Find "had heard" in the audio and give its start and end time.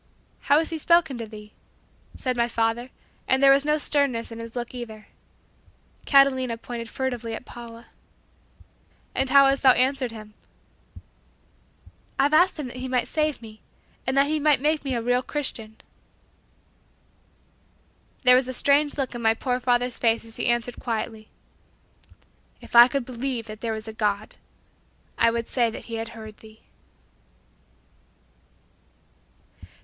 25.97-26.37